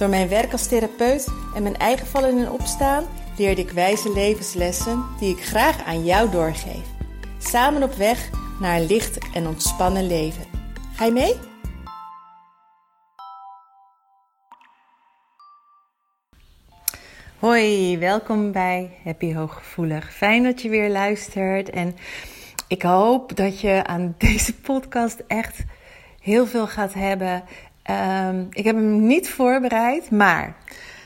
[0.00, 3.04] Door mijn werk als therapeut en mijn eigen vallen en opstaan
[3.36, 6.86] leerde ik wijze levenslessen die ik graag aan jou doorgeef.
[7.38, 10.44] Samen op weg naar een licht en ontspannen leven.
[10.94, 11.34] Ga je mee?
[17.38, 20.14] Hoi, welkom bij Happy Hooggevoelig.
[20.14, 21.96] Fijn dat je weer luistert en
[22.68, 25.64] ik hoop dat je aan deze podcast echt
[26.20, 27.42] heel veel gaat hebben.
[27.90, 30.56] Um, ik heb hem niet voorbereid, maar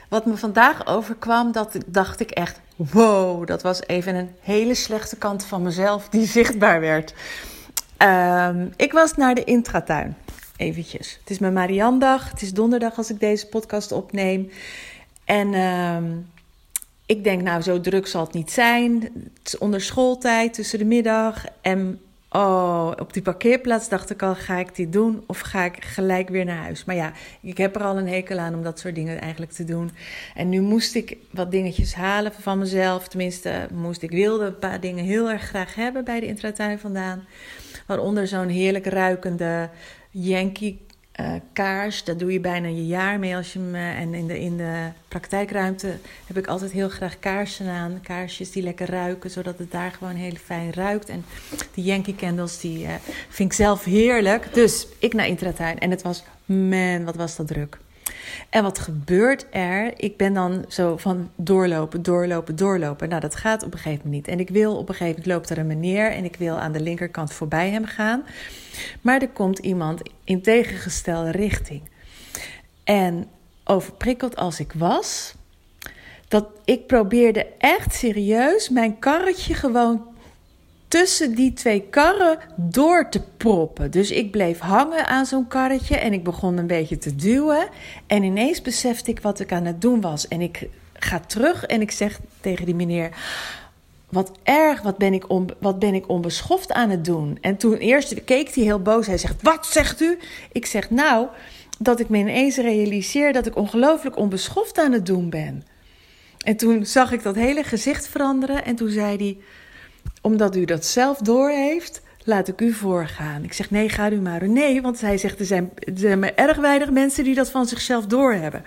[0.09, 5.17] wat me vandaag overkwam, dat dacht ik echt: wow, dat was even een hele slechte
[5.17, 7.15] kant van mezelf die zichtbaar werd.
[7.99, 10.17] Um, ik was naar de intratuin.
[10.57, 11.19] Eventjes.
[11.21, 12.31] Het is mijn Mariandag.
[12.31, 14.51] Het is donderdag als ik deze podcast opneem.
[15.25, 16.31] En um,
[17.07, 19.01] ik denk, nou, zo druk zal het niet zijn.
[19.03, 21.45] Het is onder schooltijd, tussen de middag.
[21.61, 22.01] En
[22.37, 26.29] oh, op die parkeerplaats dacht ik al, ga ik dit doen of ga ik gelijk
[26.29, 26.85] weer naar huis?
[26.85, 29.65] Maar ja, ik heb er al een hekel aan om dat soort dingen eigenlijk te
[29.65, 29.91] doen.
[30.35, 33.09] En nu moest ik wat dingetjes halen van mezelf.
[33.09, 37.25] Tenminste, moest ik wilde een paar dingen heel erg graag hebben bij de intratuin vandaan.
[37.87, 39.71] Waaronder zo'n heerlijk ruikende
[40.11, 40.87] Yankee
[41.21, 42.05] uh, kaars.
[42.05, 43.75] Daar doe je bijna je jaar mee als je hem.
[43.75, 48.01] Uh, en in de, in de praktijkruimte heb ik altijd heel graag kaarsen aan.
[48.03, 51.09] Kaarsjes die lekker ruiken, zodat het daar gewoon heel fijn ruikt.
[51.09, 51.25] En
[51.75, 52.95] die Yankee candles, die uh,
[53.29, 54.55] vind ik zelf heerlijk.
[54.55, 55.79] Dus ik naar Intratuin.
[55.79, 57.79] En het was, man, wat was dat druk.
[58.51, 59.93] En wat gebeurt er?
[59.97, 63.09] Ik ben dan zo van doorlopen, doorlopen, doorlopen.
[63.09, 64.35] Nou, dat gaat op een gegeven moment niet.
[64.35, 66.73] En ik wil op een gegeven moment loopt er een meneer en ik wil aan
[66.73, 68.25] de linkerkant voorbij hem gaan.
[69.01, 71.83] Maar er komt iemand in tegengestelde richting.
[72.85, 73.29] En
[73.65, 75.35] overprikkeld als ik was,
[76.29, 80.14] dat ik probeerde echt serieus mijn karretje gewoon
[80.95, 83.91] tussen die twee karren door te proppen.
[83.91, 87.69] Dus ik bleef hangen aan zo'n karretje en ik begon een beetje te duwen.
[88.07, 90.29] En ineens besefte ik wat ik aan het doen was.
[90.29, 93.11] En ik ga terug en ik zeg tegen die meneer.
[94.09, 97.39] Wat erg, wat ben, ik on, wat ben ik onbeschoft aan het doen?
[97.41, 99.07] En toen eerst keek hij heel boos.
[99.07, 100.19] Hij zegt: Wat zegt u?
[100.53, 101.27] Ik zeg: Nou,
[101.79, 105.65] dat ik me ineens realiseer dat ik ongelooflijk onbeschoft aan het doen ben.
[106.39, 108.65] En toen zag ik dat hele gezicht veranderen.
[108.65, 109.37] En toen zei hij:
[110.25, 113.45] Omdat u dat zelf doorheeft, laat ik u voorgaan.
[113.45, 114.49] Ik zeg: Nee, ga u maar.
[114.49, 115.71] Nee, want hij zegt: Er zijn,
[116.03, 118.65] er maar erg weinig mensen die dat van zichzelf doorhebben.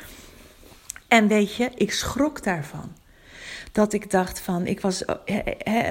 [1.08, 2.96] En weet je, ik schrok daarvan
[3.72, 5.04] dat ik dacht van, ik was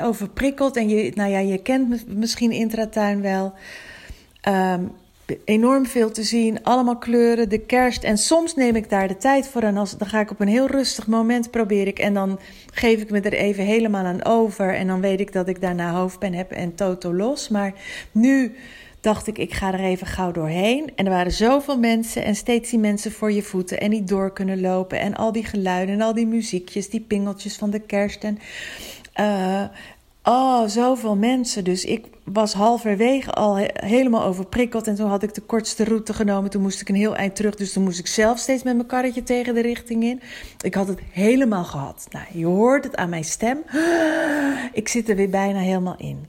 [0.03, 0.77] overprikkeld.
[0.77, 3.54] En je, nou ja, je kent misschien Intratuin wel.
[4.48, 4.93] Um,
[5.44, 8.04] enorm veel te zien, allemaal kleuren, de kerst.
[8.04, 10.48] En soms neem ik daar de tijd voor en als, dan ga ik op een
[10.48, 11.98] heel rustig moment probeer ik.
[11.98, 12.38] En dan
[12.72, 14.75] geef ik me er even helemaal aan over.
[14.75, 17.48] En dan weet ik dat ik daarna hoofdpijn heb en toto los.
[17.48, 17.72] Maar
[18.12, 18.54] nu
[19.00, 20.91] dacht ik, ik ga er even gauw doorheen.
[20.97, 24.32] En er waren zoveel mensen en steeds die mensen voor je voeten en niet door
[24.32, 25.00] kunnen lopen.
[25.00, 28.25] En al die geluiden en al die muziekjes, die pingeltjes van de kerst.
[28.25, 28.38] En
[29.20, 29.65] uh,
[30.22, 31.65] oh, zoveel mensen.
[31.65, 34.87] Dus ik was halverwege al helemaal overprikkeld.
[34.87, 36.50] En toen had ik de kortste route genomen.
[36.50, 37.54] Toen moest ik een heel eind terug.
[37.54, 40.20] Dus toen moest ik zelf steeds met mijn karretje tegen de richting in.
[40.60, 42.06] Ik had het helemaal gehad.
[42.10, 43.59] Nou, je hoort het aan mijn stem.
[44.72, 46.26] Ik zit er weer bijna helemaal in.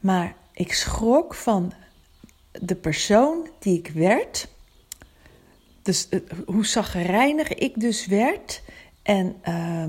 [0.00, 1.72] Maar ik schrok van
[2.52, 4.48] de persoon die ik werd.
[5.82, 8.62] Dus uh, hoe zagrijnig ik dus werd.
[9.02, 9.84] En uh,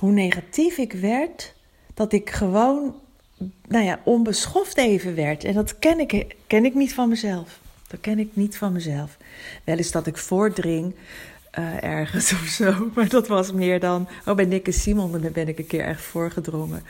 [0.00, 1.54] hoe negatief ik werd.
[1.94, 2.94] Dat ik gewoon,
[3.68, 5.44] nou ja, onbeschoft even werd.
[5.44, 7.60] En dat ken ik, ken ik niet van mezelf.
[7.88, 9.16] Dat ken ik niet van mezelf.
[9.64, 10.94] Wel eens dat ik voordring
[11.58, 12.90] uh, ergens of zo.
[12.94, 14.08] Maar dat was meer dan.
[14.26, 16.82] Oh, bij Nick en Simon ben ik een keer echt voorgedrongen.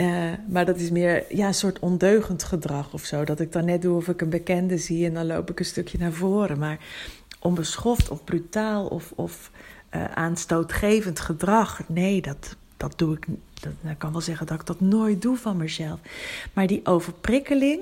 [0.00, 3.24] Uh, maar dat is meer ja, een soort ondeugend gedrag of zo.
[3.24, 5.64] Dat ik dan net doe of ik een bekende zie en dan loop ik een
[5.64, 6.58] stukje naar voren.
[6.58, 6.78] Maar
[7.40, 9.50] onbeschoft of brutaal of, of
[9.94, 12.56] uh, aanstootgevend gedrag, nee, dat,
[12.88, 13.26] dat doe ik.
[13.60, 15.98] Dat, ik kan wel zeggen dat ik dat nooit doe van mezelf.
[16.52, 17.80] Maar die overprikkeling,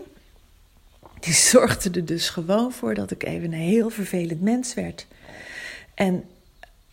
[1.20, 5.06] die zorgde er dus gewoon voor dat ik even een heel vervelend mens werd.
[5.94, 6.24] En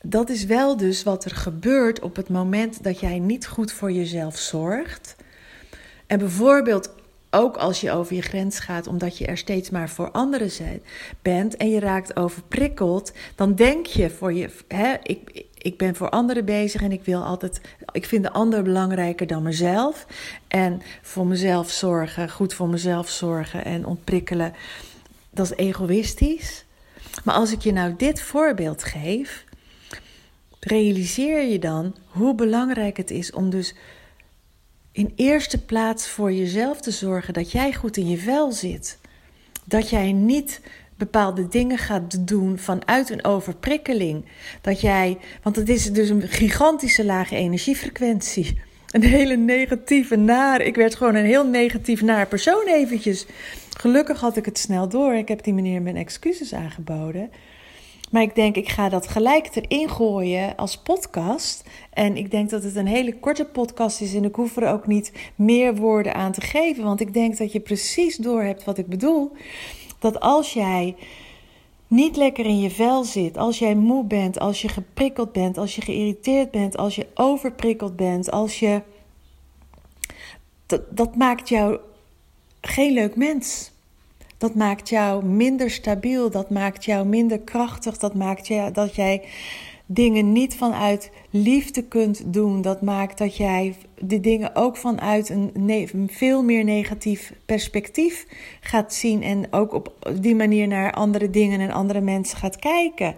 [0.01, 3.91] dat is wel dus wat er gebeurt op het moment dat jij niet goed voor
[3.91, 5.15] jezelf zorgt.
[6.07, 6.89] En bijvoorbeeld
[7.29, 10.81] ook als je over je grens gaat, omdat je er steeds maar voor anderen
[11.21, 14.49] bent en je raakt overprikkeld, dan denk je voor je.
[14.67, 17.61] Hè, ik, ik ben voor anderen bezig en ik wil altijd.
[17.91, 20.05] Ik vind de ander belangrijker dan mezelf.
[20.47, 24.53] En voor mezelf zorgen, goed voor mezelf zorgen en ontprikkelen.
[25.29, 26.65] Dat is egoïstisch.
[27.23, 29.45] Maar als ik je nou dit voorbeeld geef,
[30.59, 33.75] realiseer je dan hoe belangrijk het is om dus
[34.91, 38.97] in eerste plaats voor jezelf te zorgen dat jij goed in je vel zit.
[39.63, 40.61] Dat jij niet
[40.99, 44.25] bepaalde dingen gaat doen vanuit een overprikkeling.
[44.61, 48.61] Dat jij, want het is dus een gigantische lage energiefrequentie.
[48.91, 50.61] Een hele negatieve, naar.
[50.61, 53.25] Ik werd gewoon een heel negatief naar persoon eventjes.
[53.77, 55.15] Gelukkig had ik het snel door.
[55.15, 57.29] Ik heb die meneer mijn excuses aangeboden.
[58.11, 61.63] Maar ik denk, ik ga dat gelijk erin gooien als podcast.
[61.93, 64.13] En ik denk dat het een hele korte podcast is.
[64.13, 66.83] En ik hoef er ook niet meer woorden aan te geven.
[66.83, 69.31] Want ik denk dat je precies door hebt wat ik bedoel.
[69.99, 70.95] Dat als jij
[71.87, 75.75] niet lekker in je vel zit, als jij moe bent, als je geprikkeld bent, als
[75.75, 78.81] je geïrriteerd bent, als je overprikkeld bent, als je.
[80.65, 81.79] Dat, dat maakt jou
[82.61, 83.71] geen leuk mens.
[84.37, 89.23] Dat maakt jou minder stabiel, dat maakt jou minder krachtig, dat maakt je, dat jij
[89.85, 92.61] dingen niet vanuit liefde kunt doen.
[92.61, 98.25] Dat maakt dat jij de dingen ook vanuit een, veel meer negatief perspectief
[98.61, 99.23] gaat zien.
[99.23, 103.15] En ook op die manier naar andere dingen en andere mensen gaat kijken.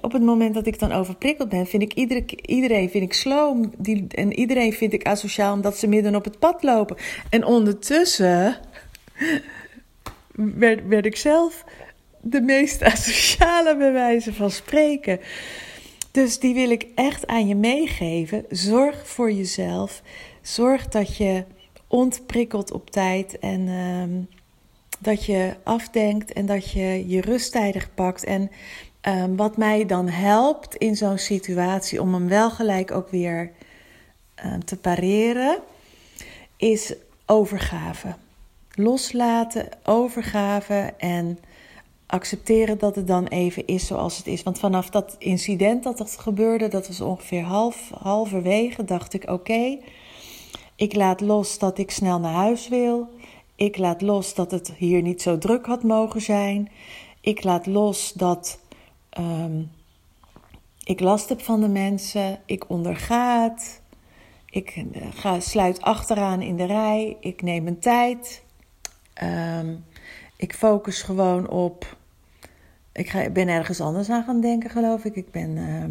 [0.00, 3.64] Op het moment dat ik dan overprikkeld ben, vind ik iedere, iedereen vind ik slow.
[3.78, 6.96] Die, en iedereen vind ik asociaal omdat ze midden op het pad lopen.
[7.30, 8.56] En ondertussen
[10.62, 11.64] werd, werd ik zelf
[12.20, 15.20] de meest asociale bewijzen van spreken.
[16.12, 18.44] Dus die wil ik echt aan je meegeven.
[18.48, 20.02] Zorg voor jezelf.
[20.42, 21.44] Zorg dat je
[21.86, 24.40] ontprikkelt op tijd en ehm,
[24.98, 28.24] dat je afdenkt en dat je je rust tijdig pakt.
[28.24, 28.50] En
[29.00, 33.50] ehm, wat mij dan helpt in zo'n situatie om hem wel gelijk ook weer
[34.34, 35.58] ehm, te pareren,
[36.56, 36.94] is
[37.26, 38.14] overgave.
[38.74, 41.38] Loslaten, overgave en
[42.12, 44.42] accepteren dat het dan even is zoals het is.
[44.42, 49.78] Want vanaf dat incident dat dat gebeurde, dat was ongeveer half, halverwege, dacht ik: oké,
[50.76, 53.08] ik laat los dat ik snel naar huis wil.
[53.54, 56.70] Ik laat los dat het hier niet zo druk had mogen zijn.
[57.20, 58.58] Ik laat los dat
[59.18, 59.70] um,
[60.84, 62.40] ik last heb van de mensen.
[62.46, 63.80] Ik onderga het.
[64.50, 67.16] Ik eh, ga, sluit achteraan in de rij.
[67.20, 68.44] Ik neem mijn tijd.
[69.22, 69.84] Um,
[70.36, 71.96] ik focus gewoon op
[72.92, 75.16] ik ga, ben ergens anders aan gaan denken, geloof ik.
[75.16, 75.84] Ik, ben, uh,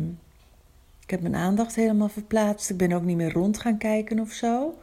[1.04, 2.70] ik heb mijn aandacht helemaal verplaatst.
[2.70, 4.74] Ik ben ook niet meer rond gaan kijken of zo.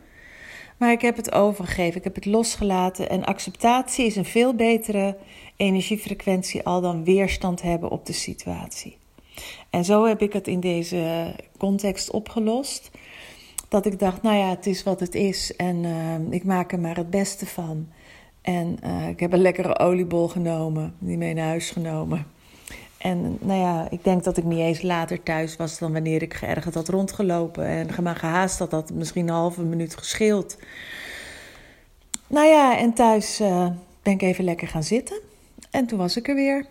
[0.76, 3.10] Maar ik heb het overgegeven, ik heb het losgelaten.
[3.10, 5.16] En acceptatie is een veel betere
[5.56, 8.96] energiefrequentie al dan weerstand hebben op de situatie.
[9.70, 12.90] En zo heb ik het in deze context opgelost.
[13.68, 16.80] Dat ik dacht, nou ja, het is wat het is en uh, ik maak er
[16.80, 17.88] maar het beste van.
[18.48, 22.26] En uh, ik heb een lekkere oliebol genomen, die mee naar huis genomen.
[22.98, 26.34] En nou ja, ik denk dat ik niet eens later thuis was dan wanneer ik
[26.34, 27.66] geërgerd had rondgelopen.
[27.66, 30.58] En gehaast had dat misschien een halve minuut gescheeld.
[32.26, 33.66] Nou ja, en thuis uh,
[34.02, 35.20] ben ik even lekker gaan zitten.
[35.70, 36.66] En toen was ik er weer.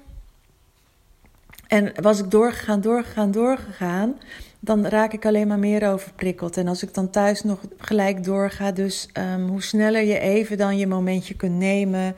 [1.67, 4.15] En was ik doorgegaan, doorgegaan, doorgegaan
[4.59, 6.57] dan raak ik alleen maar meer overprikkeld.
[6.57, 10.77] En als ik dan thuis nog gelijk doorga, dus um, hoe sneller je even dan
[10.77, 12.15] je momentje kunt nemen.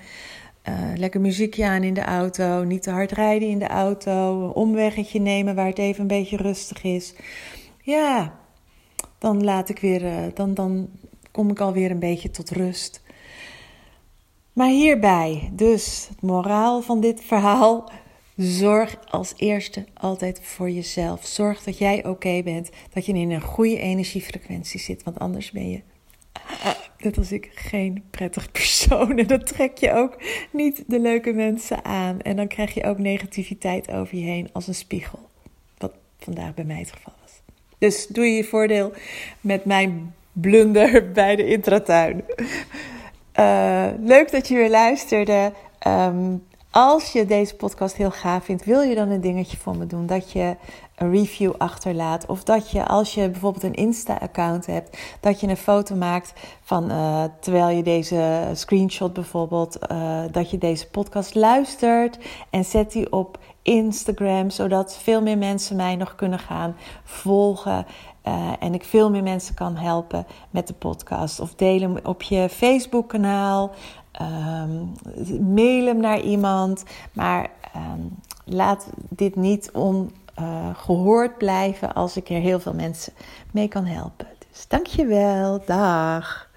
[0.69, 4.53] Uh, lekker muziekje aan in de auto, niet te hard rijden in de auto, een
[4.53, 7.13] omweggetje nemen waar het even een beetje rustig is.
[7.81, 8.33] Ja,
[9.17, 10.89] dan laat ik weer, uh, dan, dan
[11.31, 13.01] kom ik alweer een beetje tot rust.
[14.53, 17.91] Maar hierbij, dus het moraal van dit verhaal
[18.41, 21.25] Zorg als eerste altijd voor jezelf.
[21.25, 25.69] Zorg dat jij oké bent, dat je in een goede energiefrequentie zit, want anders ben
[25.69, 25.81] je,
[27.03, 29.17] net als ik, geen prettig persoon.
[29.17, 32.21] En dan trek je ook niet de leuke mensen aan.
[32.21, 35.29] En dan krijg je ook negativiteit over je heen als een spiegel.
[35.77, 37.41] Wat vandaag bij mij het geval was.
[37.77, 38.93] Dus doe je je voordeel
[39.41, 42.23] met mijn blunder bij de intratuin.
[43.39, 45.53] Uh, leuk dat je weer luisterde.
[45.87, 46.47] Um,
[46.79, 50.05] als je deze podcast heel gaaf vindt, wil je dan een dingetje voor me doen?
[50.05, 50.55] Dat je
[50.95, 52.25] een review achterlaat.
[52.25, 56.91] Of dat je, als je bijvoorbeeld een Insta-account hebt, dat je een foto maakt van
[56.91, 62.17] uh, terwijl je deze screenshot bijvoorbeeld, uh, dat je deze podcast luistert.
[62.49, 67.85] En zet die op Instagram, zodat veel meer mensen mij nog kunnen gaan volgen.
[68.29, 71.39] Uh, en ik veel meer mensen kan helpen met de podcast.
[71.39, 73.71] Of deel hem op je Facebook-kanaal.
[74.21, 74.91] Um,
[75.53, 76.83] mail hem naar iemand.
[77.13, 83.13] Maar um, laat dit niet on, uh, gehoord blijven als ik er heel veel mensen
[83.51, 84.27] mee kan helpen.
[84.51, 86.49] Dus dankjewel, dag.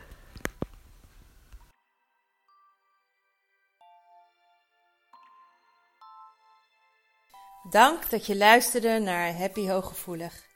[7.71, 10.50] Dank dat je luisterde naar Happy Hooggevoelig.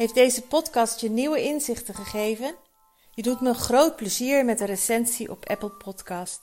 [0.00, 2.54] Heeft deze podcast je nieuwe inzichten gegeven?
[3.14, 6.40] Je doet me een groot plezier met een recensie op Apple Podcast.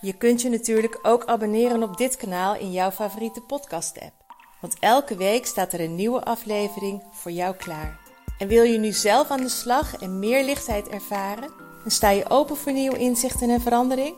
[0.00, 4.12] Je kunt je natuurlijk ook abonneren op dit kanaal in jouw favoriete podcast-app.
[4.60, 8.00] Want elke week staat er een nieuwe aflevering voor jou klaar.
[8.38, 11.52] En wil je nu zelf aan de slag en meer lichtheid ervaren?
[11.84, 14.16] En sta je open voor nieuwe inzichten en verandering?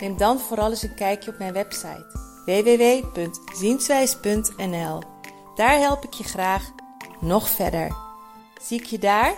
[0.00, 5.02] Neem dan vooral eens een kijkje op mijn website www.zienswijs.nl.
[5.54, 6.72] Daar help ik je graag
[7.22, 7.96] nog verder.
[8.62, 9.34] Zie ik je daar?